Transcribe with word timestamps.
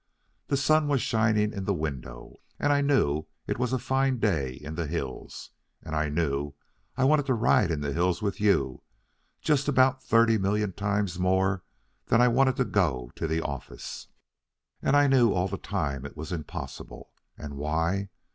The 0.47 0.57
sun 0.57 0.87
was 0.87 0.99
shining 0.99 1.53
in 1.53 1.65
the 1.65 1.75
window, 1.75 2.37
and 2.57 2.73
I 2.73 2.81
knew 2.81 3.27
it 3.45 3.59
was 3.59 3.71
a 3.71 3.77
fine 3.77 4.17
day 4.17 4.53
in 4.53 4.73
the 4.73 4.87
hills. 4.87 5.51
And 5.83 5.95
I 5.95 6.09
knew 6.09 6.55
I 6.97 7.03
wanted 7.03 7.27
to 7.27 7.35
ride 7.35 7.69
in 7.69 7.81
the 7.81 7.93
hills 7.93 8.19
with 8.19 8.41
you 8.41 8.81
just 9.41 9.67
about 9.67 10.01
thirty 10.01 10.39
million 10.39 10.73
times 10.73 11.19
more 11.19 11.63
than 12.07 12.19
I 12.19 12.29
wanted 12.29 12.55
to 12.55 12.65
go 12.65 13.11
to 13.13 13.27
the 13.27 13.41
office. 13.43 14.07
And 14.81 14.95
I 14.95 15.05
knew 15.05 15.33
all 15.33 15.47
the 15.47 15.59
time 15.59 16.03
it 16.03 16.17
was 16.17 16.31
impossible. 16.31 17.11
And 17.37 17.57
why? 17.57 18.09